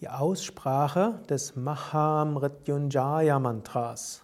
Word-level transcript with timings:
die 0.00 0.08
Aussprache 0.08 1.20
des 1.28 1.56
Mahamrityunjaya 1.56 3.38
Mantras. 3.38 4.22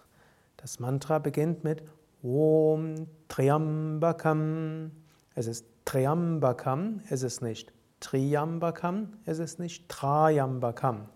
Das 0.57 0.79
Mantra 0.79 1.19
beginnt 1.19 1.63
mit 1.63 1.83
Om 2.23 3.07
Triambakam. 3.27 4.91
Es 5.33 5.47
ist 5.47 5.65
Triambakam, 5.85 7.01
es 7.09 7.23
ist 7.23 7.41
nicht 7.41 7.73
Triambakam, 7.99 9.13
es 9.25 9.39
ist 9.39 9.59
nicht 9.59 9.87
Trayambakam. 9.89 11.07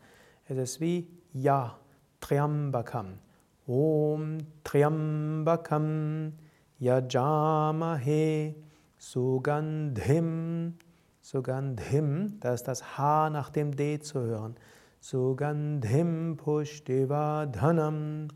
Es 0.47 0.57
ist 0.57 0.79
wie 0.79 1.07
Ja, 1.33 1.77
Triambakam. 2.21 3.19
Om 3.67 4.37
Triambakam 4.63 6.33
Yajamahe 6.79 8.55
Sugandhim 8.97 10.77
Sugandhim, 11.25 12.39
da 12.39 12.53
ist 12.53 12.67
das 12.67 12.97
H 12.99 13.31
nach 13.31 13.49
dem 13.49 13.75
D 13.75 13.99
zu 13.99 14.19
hören. 14.19 14.55
Sugandhim 14.99 16.37
Pushtivadhanam 16.37 18.27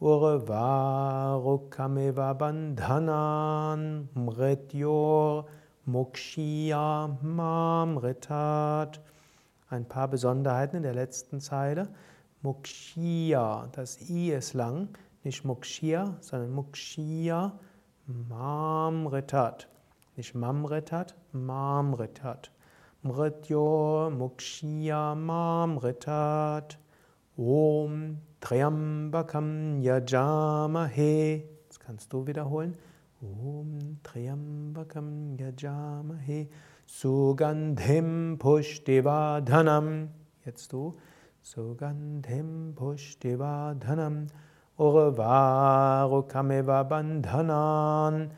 Urvarukamiva 0.00 2.32
Bandhanan 2.32 4.08
Mrityor 4.14 5.48
Mukshya 5.84 7.18
Mamritat. 7.20 9.02
Ein 9.68 9.84
paar 9.84 10.08
Besonderheiten 10.08 10.76
in 10.76 10.82
der 10.82 10.94
letzten 10.94 11.42
Zeile. 11.42 11.90
Mukshya, 12.40 13.68
das 13.72 14.00
I 14.08 14.30
ist 14.30 14.54
lang, 14.54 14.88
nicht 15.24 15.44
Mukshya, 15.44 16.16
sondern 16.20 16.52
Mukshya 16.52 17.52
Mamritat. 18.06 19.68
Nicht 20.16 20.34
Mamritat, 20.34 21.14
Mamritat. 21.32 22.50
Mrityo 23.02 24.10
Mukshya 24.10 25.14
Mamritat. 25.14 26.78
Om 27.38 28.18
Triambakam 28.40 29.80
Yajamahe. 29.80 31.44
Das 31.68 31.78
kannst 31.78 32.12
du 32.12 32.26
wiederholen. 32.26 32.76
Om 33.22 34.00
Triambakam 34.02 35.36
Yajamahe. 35.38 36.48
Sugandhim 36.86 38.36
Pushtivadhanam. 38.38 40.08
Jetzt 40.44 40.72
du. 40.72 40.98
Sugandhim 41.40 42.74
Pushtivadhanam. 42.74 44.26
Urvarukamiva 44.76 46.82
Bandhanan. 46.82 48.32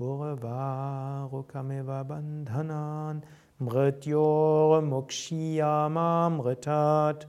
Urvarukamiva 0.00 2.08
Bandhanan. 2.08 3.22
Mrityor 3.58 4.82
Mukshiyamamritat. 4.82 7.26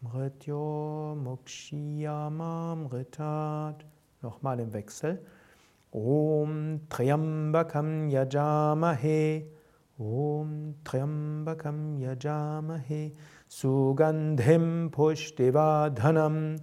Mrityor 0.00 1.16
Mukshiyamamritat. 1.16 3.84
Nochmal 4.22 4.60
im 4.60 4.72
Wechsel. 4.72 5.20
Om 5.92 6.80
Triambakam 6.88 8.08
Yajamahe. 8.08 9.44
Om 9.98 10.74
Triambakam 10.84 11.98
Yajamahe. 11.98 13.12
Sugandhim 13.46 14.90
Pushtivadhanam. 14.90 16.56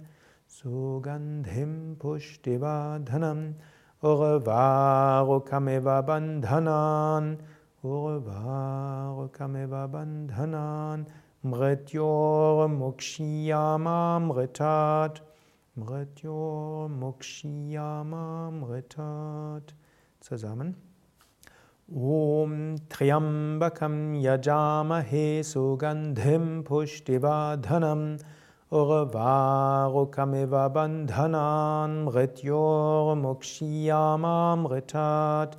Sugandhim 0.48 1.96
Pushtivadhanam. 1.96 3.54
Urvarukamiva 4.04 6.04
Bandhanan. 6.06 7.38
Urvarukamiva 7.82 9.88
Bandhanan. 9.88 11.06
Mrityor 11.42 12.68
Mukshiyamamritat. 12.68 15.20
Mrityor 15.76 16.88
Mukshiyamamritat. 16.90 19.74
Zusammen. 20.20 20.76
Om 21.90 22.76
Triambakam 22.90 24.14
Yajamahe 24.22 25.42
Sugandhim 25.42 26.62
Pushtivadhanam. 26.64 28.18
Urvarukamiva 28.74 30.66
Bandhanan 30.74 32.06
Mrityor 32.06 33.14
Mukshiyamamritat. 33.14 35.54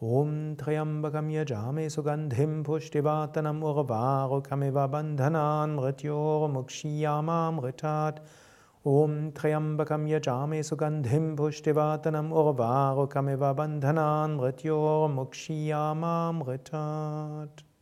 Om 0.00 0.56
Triambakam 0.56 1.30
Yajame 1.30 1.90
Sugandhim 1.90 2.64
Pushtivatanam 2.64 3.60
Urvarukamiva 3.60 4.88
Bandhanan 4.90 5.76
Mrityor 5.76 6.48
Mukshiyamamritat. 6.50 8.20
Om 8.86 9.32
Triambakam 9.32 10.08
Yajame 10.08 10.64
Sugandhim 10.64 11.36
Pushtivatanam 11.36 12.32
Urvarukamiva 12.32 13.54
Bandhanan 13.54 14.38
Mrityor 14.38 15.10
Mukshiyamamritat. 15.12 17.73